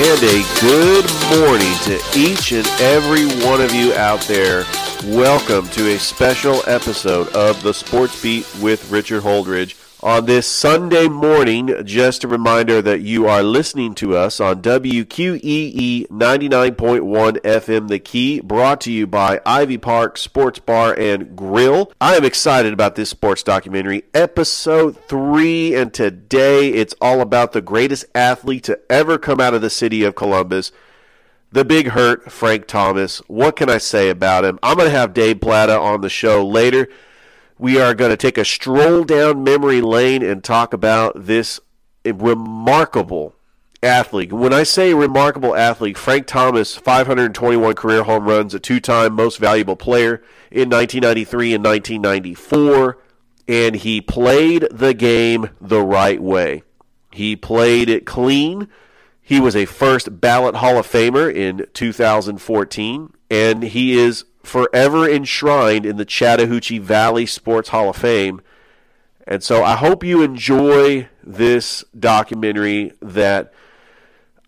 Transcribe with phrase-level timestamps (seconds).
[0.00, 4.64] And a good morning to each and every one of you out there.
[5.06, 9.87] Welcome to a special episode of the Sports Beat with Richard Holdridge.
[10.00, 16.06] On this Sunday morning, just a reminder that you are listening to us on WQEE
[16.06, 21.90] 99.1 FM The Key, brought to you by Ivy Park Sports Bar and Grill.
[22.00, 27.60] I am excited about this sports documentary, episode three, and today it's all about the
[27.60, 30.70] greatest athlete to ever come out of the city of Columbus.
[31.50, 33.18] The big hurt, Frank Thomas.
[33.26, 34.60] What can I say about him?
[34.62, 36.88] I'm going to have Dave Platta on the show later.
[37.58, 41.58] We are going to take a stroll down memory lane and talk about this
[42.04, 43.34] remarkable
[43.82, 44.32] athlete.
[44.32, 49.38] When I say remarkable athlete, Frank Thomas, 521 career home runs, a two time most
[49.38, 52.98] valuable player in 1993 and 1994,
[53.48, 56.62] and he played the game the right way.
[57.12, 58.68] He played it clean.
[59.20, 65.84] He was a first ballot Hall of Famer in 2014, and he is forever enshrined
[65.84, 68.40] in the Chattahoochee Valley Sports Hall of Fame.
[69.26, 73.52] And so I hope you enjoy this documentary that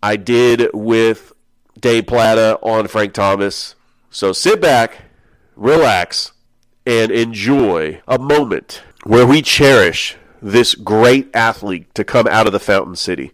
[0.01, 1.33] I did with
[1.79, 3.75] Dave Platta on Frank Thomas.
[4.09, 5.03] So sit back,
[5.55, 6.31] relax,
[6.85, 12.59] and enjoy a moment where we cherish this great athlete to come out of the
[12.59, 13.31] Fountain City.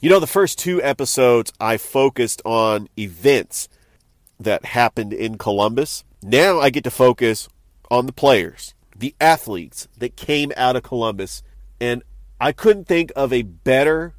[0.00, 3.68] You know, the first two episodes I focused on events
[4.40, 6.04] that happened in Columbus.
[6.22, 7.48] Now I get to focus
[7.90, 11.42] on the players, the athletes that came out of Columbus.
[11.80, 12.02] And
[12.40, 14.14] I couldn't think of a better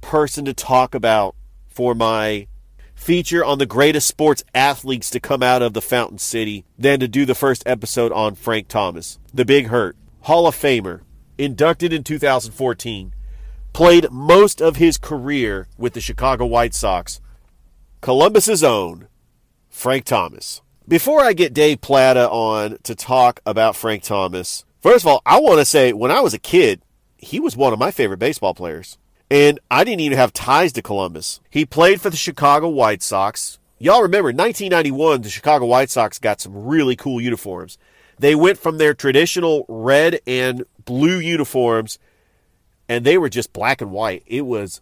[0.00, 1.34] person to talk about
[1.68, 2.46] for my
[2.94, 7.08] feature on the greatest sports athletes to come out of the Fountain City than to
[7.08, 11.02] do the first episode on Frank Thomas, the Big Hurt, Hall of Famer,
[11.38, 13.14] inducted in 2014,
[13.72, 17.20] played most of his career with the Chicago White Sox,
[18.00, 19.06] Columbus's own
[19.78, 20.60] Frank Thomas.
[20.88, 25.38] Before I get Dave Platta on to talk about Frank Thomas, first of all, I
[25.38, 26.82] want to say when I was a kid,
[27.16, 28.98] he was one of my favorite baseball players.
[29.30, 31.40] And I didn't even have ties to Columbus.
[31.48, 33.60] He played for the Chicago White Sox.
[33.78, 37.78] Y'all remember, 1991, the Chicago White Sox got some really cool uniforms.
[38.18, 42.00] They went from their traditional red and blue uniforms,
[42.88, 44.24] and they were just black and white.
[44.26, 44.80] It was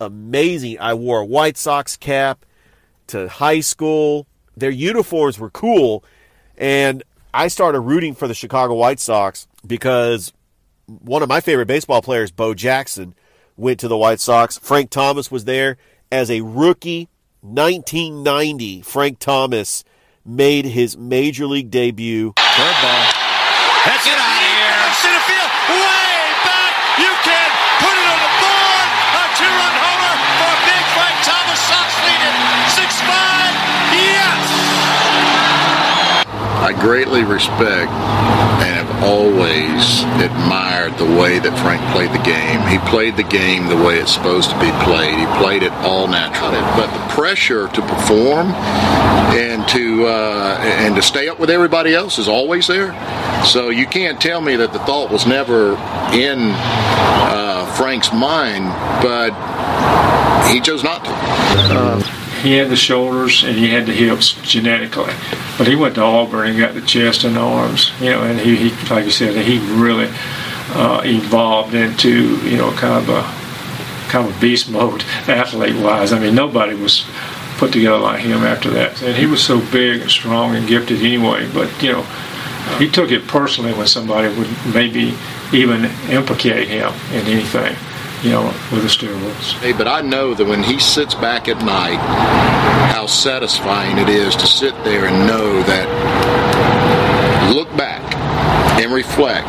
[0.00, 0.80] amazing.
[0.80, 2.44] I wore a White Sox cap
[3.06, 4.26] to high school.
[4.56, 6.04] Their uniforms were cool,
[6.56, 7.02] and
[7.32, 10.32] I started rooting for the Chicago White Sox because
[10.86, 13.14] one of my favorite baseball players, Bo Jackson,
[13.56, 14.58] went to the White Sox.
[14.58, 15.78] Frank Thomas was there
[16.10, 17.08] as a rookie.
[17.40, 19.82] 1990, Frank Thomas
[20.24, 22.32] made his major league debut.
[22.36, 23.02] Curveball.
[23.82, 24.78] That's it out of here.
[25.02, 25.50] Center field.
[25.74, 26.14] Way
[26.46, 26.72] back.
[27.02, 27.50] You can
[27.82, 28.88] put it on the board.
[29.10, 31.58] A two-run homer for big Frank Thomas.
[31.66, 32.36] Sox lead it
[32.78, 33.31] 6-5.
[36.62, 42.60] I greatly respect and have always admired the way that Frank played the game.
[42.68, 45.18] He played the game the way it's supposed to be played.
[45.18, 46.60] He played it all naturally.
[46.78, 48.52] But the pressure to perform
[49.34, 52.92] and to uh, and to stay up with everybody else is always there.
[53.44, 55.72] So you can't tell me that the thought was never
[56.14, 58.66] in uh, Frank's mind,
[59.02, 59.34] but
[60.52, 61.10] he chose not to.
[61.10, 65.12] Uh, he had the shoulders and he had the hips genetically.
[65.56, 68.56] But he went to Auburn and got the chest and arms, you know, and he,
[68.56, 70.08] he like you said, he really
[70.74, 73.22] uh, evolved into, you know, kind of a
[74.10, 76.12] kind of beast mode athlete wise.
[76.12, 77.06] I mean, nobody was
[77.58, 79.00] put together like him after that.
[79.02, 82.02] And he was so big and strong and gifted anyway, but, you know,
[82.78, 85.14] he took it personally when somebody would maybe
[85.52, 87.76] even implicate him in anything
[88.22, 89.52] you know, with the steroids.
[89.60, 91.98] Hey, but I know that when he sits back at night,
[92.94, 95.88] how satisfying it is to sit there and know that
[97.54, 98.00] look back
[98.80, 99.46] and reflect.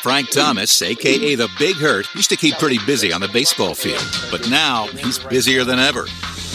[0.00, 4.02] Frank Thomas, aka the Big Hurt, used to keep pretty busy on the baseball field,
[4.30, 6.06] but now he's busier than ever.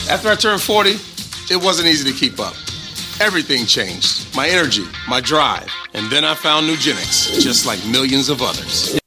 [0.10, 0.92] After I turned 40,
[1.54, 2.56] it wasn't easy to keep up.
[3.22, 4.36] everything changed.
[4.36, 5.70] My energy, my drive.
[5.94, 9.00] And then I found Nugenix, just like millions of others.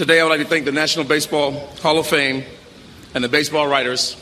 [0.00, 1.52] Today, I would like to thank the National Baseball
[1.82, 2.42] Hall of Fame
[3.14, 4.14] and the baseball writers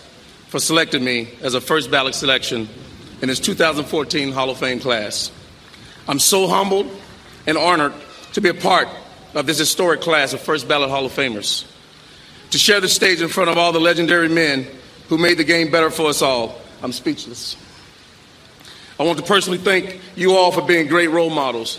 [0.48, 2.68] for selecting me as a first ballot selection
[3.22, 5.30] in this 2014 Hall of Fame class.
[6.08, 6.90] I'm so humbled
[7.46, 7.92] and honored
[8.32, 8.88] to be a part
[9.36, 11.64] of this historic class of first ballot Hall of Famers.
[12.50, 14.66] To share the stage in front of all the legendary men
[15.08, 17.56] who made the game better for us all, I'm speechless.
[18.98, 21.78] I want to personally thank you all for being great role models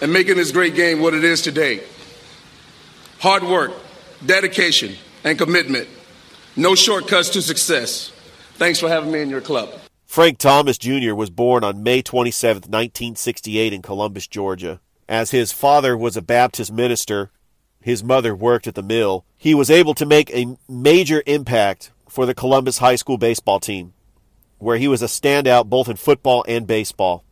[0.00, 1.82] and making this great game what it is today.
[3.20, 3.72] Hard work,
[4.24, 4.94] dedication,
[5.24, 5.88] and commitment.
[6.54, 8.12] No shortcuts to success.
[8.54, 9.70] Thanks for having me in your club.
[10.06, 11.14] Frank Thomas Jr.
[11.14, 14.80] was born on May 27, 1968, in Columbus, Georgia.
[15.08, 17.32] As his father was a Baptist minister,
[17.80, 22.24] his mother worked at the mill, he was able to make a major impact for
[22.24, 23.94] the Columbus High School baseball team,
[24.58, 27.24] where he was a standout both in football and baseball.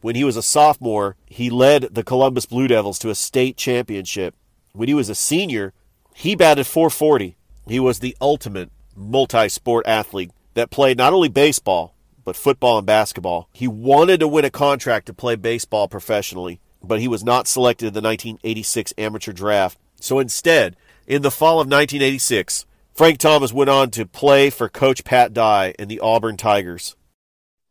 [0.00, 4.34] When he was a sophomore, he led the Columbus Blue Devils to a state championship.
[4.78, 5.72] When he was a senior,
[6.14, 7.36] he batted 440.
[7.66, 12.86] He was the ultimate multi sport athlete that played not only baseball, but football and
[12.86, 13.48] basketball.
[13.52, 17.88] He wanted to win a contract to play baseball professionally, but he was not selected
[17.88, 19.80] in the 1986 amateur draft.
[20.00, 20.76] So instead,
[21.08, 22.64] in the fall of 1986,
[22.94, 26.94] Frank Thomas went on to play for Coach Pat Dye and the Auburn Tigers.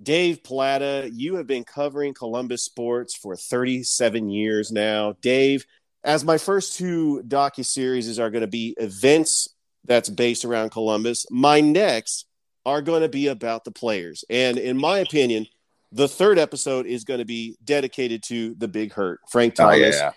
[0.03, 5.15] Dave Platta, you have been covering Columbus sports for 37 years now.
[5.21, 5.65] Dave,
[6.03, 9.49] as my first two docu series are going to be events
[9.85, 12.25] that's based around Columbus, my next
[12.65, 14.23] are going to be about the players.
[14.29, 15.47] And in my opinion,
[15.91, 19.95] the third episode is going to be dedicated to the Big Hurt, Frank oh, Thomas.
[19.95, 20.11] Oh, yeah.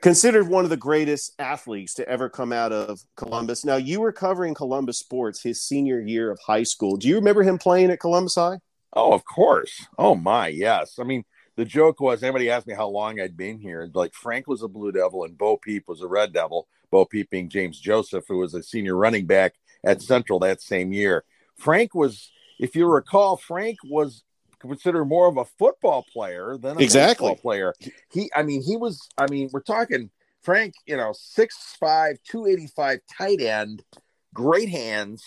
[0.00, 3.64] Considered one of the greatest athletes to ever come out of Columbus.
[3.64, 6.96] Now, you were covering Columbus sports his senior year of high school.
[6.96, 8.58] Do you remember him playing at Columbus High?
[8.94, 9.86] Oh, of course.
[9.96, 10.98] Oh my, yes.
[10.98, 11.24] I mean,
[11.56, 13.88] the joke was anybody asked me how long I'd been here.
[13.92, 16.68] Like Frank was a Blue Devil and Bo Peep was a Red Devil.
[16.90, 19.54] Bo Peep being James Joseph, who was a senior running back
[19.84, 21.24] at Central that same year.
[21.56, 24.22] Frank was, if you recall, Frank was
[24.58, 27.34] considered more of a football player than a exactly.
[27.34, 27.74] player.
[28.10, 29.08] He, I mean, he was.
[29.18, 30.10] I mean, we're talking
[30.42, 30.74] Frank.
[30.86, 31.48] You know, 6'5",
[31.80, 33.84] 285 tight end,
[34.32, 35.24] great hands.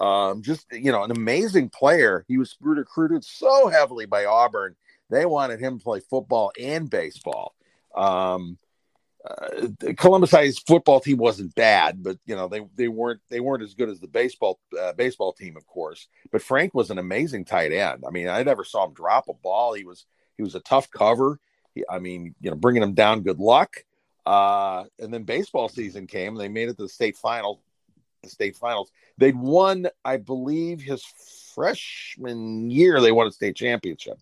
[0.00, 2.24] Um, just you know, an amazing player.
[2.28, 4.76] He was recruited so heavily by Auburn.
[5.10, 7.54] They wanted him to play football and baseball.
[7.94, 8.58] Um,
[9.28, 9.66] uh,
[9.96, 13.74] Columbus High's football team wasn't bad, but you know they they weren't they weren't as
[13.74, 16.06] good as the baseball uh, baseball team, of course.
[16.30, 18.04] But Frank was an amazing tight end.
[18.06, 19.74] I mean, I never saw him drop a ball.
[19.74, 20.06] He was
[20.36, 21.40] he was a tough cover.
[21.74, 23.84] He, I mean, you know, bringing him down, good luck.
[24.24, 26.34] Uh, and then baseball season came.
[26.34, 27.60] They made it to the state final.
[28.22, 28.90] The state finals.
[29.16, 31.04] They'd won, I believe, his
[31.54, 33.00] freshman year.
[33.00, 34.18] They won a state championship.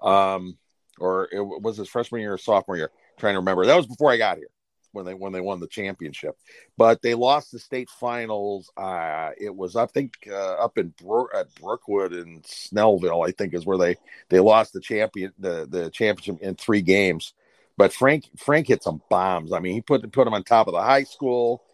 [0.00, 0.58] Um,
[0.98, 3.66] or it was his freshman year or sophomore year trying to remember.
[3.66, 4.48] That was before I got here
[4.92, 6.36] when they when they won the championship.
[6.76, 8.70] But they lost the state finals.
[8.76, 13.26] Uh, it was I think uh, up in Bro- at Brookwood in Snellville.
[13.26, 13.96] I think is where they
[14.28, 17.34] they lost the champion the the championship in three games.
[17.76, 19.52] But Frank Frank hit some bombs.
[19.52, 21.64] I mean, he put put him on top of the high school,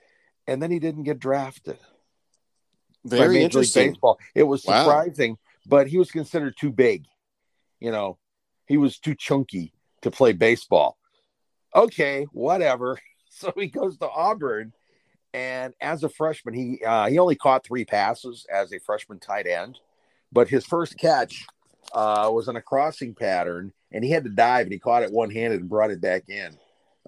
[0.49, 1.79] and then he didn't get drafted.
[3.05, 3.93] Very interesting.
[3.93, 4.19] Baseball.
[4.35, 4.83] It was Wow.
[4.83, 7.05] surprising, but he was considered too big.
[7.79, 8.19] You know,
[8.67, 9.73] he was too chunky
[10.03, 10.99] to play baseball
[11.75, 12.99] okay, whatever.
[13.31, 14.73] So he goes to Auburn,
[15.33, 19.47] and as a freshman, he uh, he only caught three passes as a freshman tight
[19.47, 19.79] end,
[20.33, 21.47] but his first catch
[21.93, 25.13] uh, was on a crossing pattern, and he had to dive, and he caught it
[25.13, 26.59] one handed and brought it back in.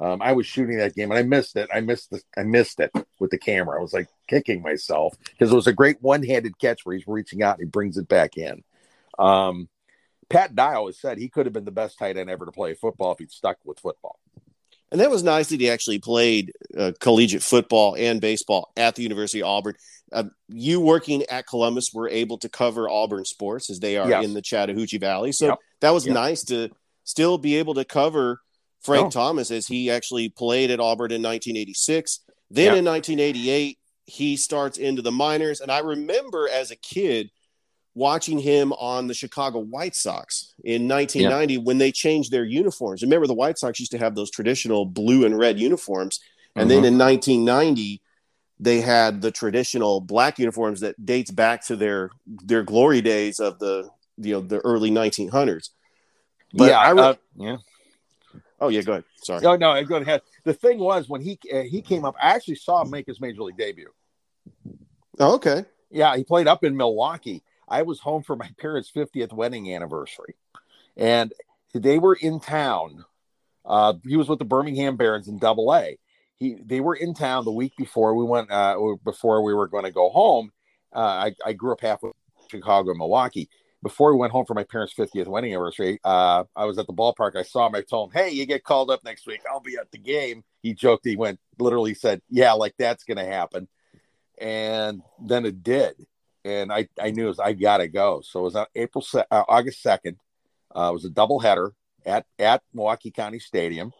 [0.00, 1.68] Um, I was shooting that game, and I missed it.
[1.72, 3.78] I missed the I missed it with the camera.
[3.78, 7.06] I was like kicking myself because it was a great one handed catch where he's
[7.06, 8.64] reaching out and he brings it back in.
[9.18, 9.68] Um,
[10.30, 12.72] Pat Dye has said he could have been the best tight end ever to play
[12.74, 14.18] football if he'd stuck with football.
[14.92, 19.02] And that was nice that he actually played uh, collegiate football and baseball at the
[19.02, 19.74] University of Auburn.
[20.12, 24.24] Uh, you working at Columbus were able to cover Auburn sports as they are Yes.
[24.24, 25.30] in the Chattahoochee Valley.
[25.30, 25.58] So Yep.
[25.80, 26.14] that was Yep.
[26.14, 26.70] nice to
[27.04, 28.40] still be able to cover
[28.82, 29.10] Frank Oh.
[29.10, 32.20] Thomas as he actually played at Auburn in 1986.
[32.50, 32.78] Then Yeah.
[32.78, 35.60] in 1988, he starts into the minors.
[35.60, 37.30] And I remember as a kid
[37.94, 43.02] watching him on the Chicago White Sox in 1990 when they changed their uniforms.
[43.02, 46.20] Remember, the White Sox used to have those traditional blue and red uniforms.
[46.56, 46.86] And then Mhm.
[46.86, 48.00] in 1990,
[48.58, 53.58] they had the traditional black uniforms that dates back to their their glory days of
[53.58, 55.70] the you know the early 1900s.
[56.52, 57.56] But yeah, I re- uh, yeah.
[58.60, 59.04] Oh yeah, go ahead.
[59.22, 59.40] Sorry.
[59.42, 60.22] No, no, go ahead.
[60.44, 63.20] The thing was when he uh, he came up, I actually saw him make his
[63.20, 63.90] major league debut.
[65.18, 65.64] Oh, okay.
[65.90, 67.42] Yeah, he played up in Milwaukee.
[67.68, 70.34] I was home for my parents' 50th wedding anniversary,
[70.96, 71.32] and
[71.74, 73.04] they were in town.
[73.64, 75.98] Uh, he was with the Birmingham Barons in Double A.
[76.36, 79.84] He they were in town the week before we went uh, before we were going
[79.84, 80.52] to go home.
[80.94, 82.10] Uh, I, I grew up halfway
[82.50, 83.48] Chicago, Milwaukee.
[83.82, 86.92] Before we went home for my parents' 50th wedding anniversary, uh, I was at the
[86.92, 87.34] ballpark.
[87.34, 87.74] I saw him.
[87.74, 89.40] I told him, "Hey, you get called up next week.
[89.50, 91.06] I'll be at the game." He joked.
[91.06, 93.68] He went literally said, "Yeah, like that's going to happen,"
[94.38, 95.94] and then it did.
[96.44, 98.20] And I I knew it was, I got to go.
[98.22, 100.16] So it was on April uh, August 2nd.
[100.74, 101.72] Uh, it was a doubleheader
[102.04, 103.92] at at Milwaukee County Stadium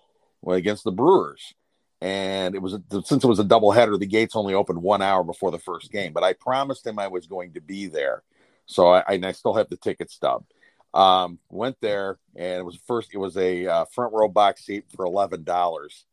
[0.46, 1.54] against the Brewers
[2.00, 5.50] and it was since it was a doubleheader, the gates only opened one hour before
[5.50, 6.12] the first game.
[6.12, 8.22] But I promised him I was going to be there,
[8.70, 10.44] so I, I still have the ticket stub.
[10.94, 13.10] Um, went there, and it was first.
[13.12, 16.04] It was a uh, front row box seat for eleven dollars.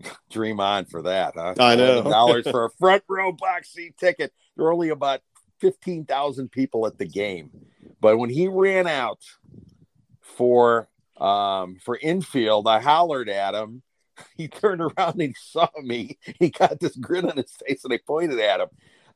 [0.30, 1.54] Dream on for that, huh?
[1.58, 4.32] I know dollars for a front row box seat ticket.
[4.56, 5.20] There were only about
[5.60, 7.50] fifteen thousand people at the game,
[8.00, 9.20] but when he ran out
[10.20, 13.82] for um, for infield, I hollered at him
[14.36, 16.18] he turned around and he saw me.
[16.38, 18.68] He got this grin on his face and I pointed at him.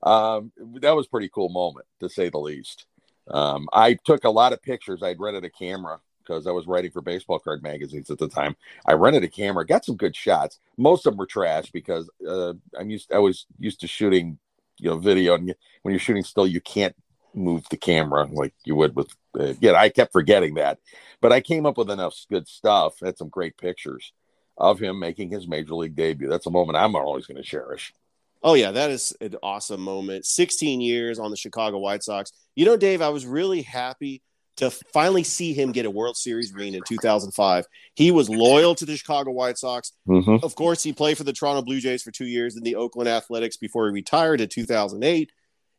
[0.03, 2.87] Um, that was pretty cool moment to say the least.
[3.29, 5.03] Um, I took a lot of pictures.
[5.03, 8.57] I'd rented a camera because I was writing for baseball card magazines at the time.
[8.87, 10.59] I rented a camera, got some good shots.
[10.77, 13.13] Most of them were trash because uh, I'm used.
[13.13, 14.39] I was used to shooting,
[14.79, 16.97] you know, video, and when you're shooting still, you can't
[17.35, 19.15] move the camera like you would with.
[19.39, 20.79] Uh, yeah, I kept forgetting that,
[21.21, 23.01] but I came up with enough good stuff.
[23.01, 24.13] Had some great pictures
[24.59, 26.29] of him making his major league debut.
[26.29, 27.95] That's a moment I'm always going to cherish.
[28.43, 30.27] Oh yeah, that is an awesome moment.
[30.27, 32.33] 16 years on the Chicago White Sox.
[32.57, 34.23] You know, Dave, I was really happy
[34.57, 37.65] to finally see him get a World Series ring in 2005.
[37.95, 39.93] He was loyal to the Chicago White Sox.
[40.07, 40.45] Mm-hmm.
[40.45, 43.09] Of course, he played for the Toronto Blue Jays for 2 years in the Oakland
[43.09, 45.33] Athletics before he retired in 2008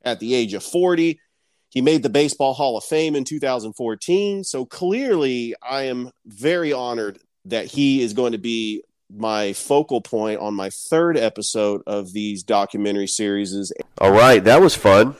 [0.03, 1.20] at the age of 40.
[1.70, 4.43] He made the Baseball Hall of Fame in 2014.
[4.43, 8.84] So clearly, I am very honored that he is going to be
[9.15, 13.72] my focal point on my third episode of these documentary series.
[13.98, 15.15] All right, that was fun.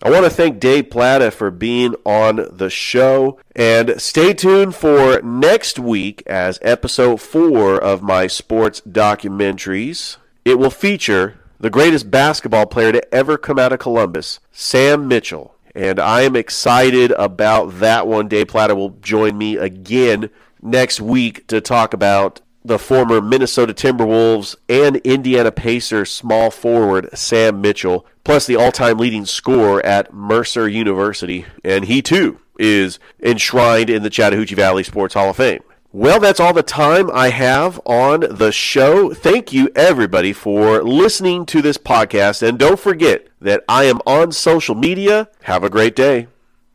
[0.00, 3.40] I want to thank Dave Platta for being on the show.
[3.56, 10.16] And stay tuned for next week as episode four of my sports documentaries.
[10.44, 15.56] It will feature the greatest basketball player to ever come out of Columbus, Sam Mitchell.
[15.74, 18.28] And I am excited about that one.
[18.28, 20.30] Dave Platta will join me again
[20.62, 27.60] next week to talk about the former Minnesota Timberwolves and Indiana Pacers small forward Sam
[27.60, 31.46] Mitchell, plus the all time leading scorer at Mercer University.
[31.64, 35.62] And he too is enshrined in the Chattahoochee Valley Sports Hall of Fame.
[35.90, 39.14] Well, that's all the time I have on the show.
[39.14, 42.46] Thank you, everybody, for listening to this podcast.
[42.46, 45.28] And don't forget that I am on social media.
[45.44, 46.28] Have a great day.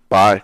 [0.09, 0.43] Bye.